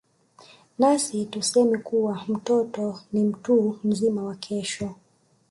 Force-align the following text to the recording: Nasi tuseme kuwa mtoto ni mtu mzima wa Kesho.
Nasi 0.79 1.25
tuseme 1.25 1.77
kuwa 1.77 2.25
mtoto 2.27 2.99
ni 3.13 3.23
mtu 3.23 3.79
mzima 3.83 4.23
wa 4.23 4.35
Kesho. 4.35 4.95